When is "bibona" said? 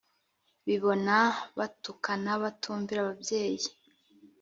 0.67-1.15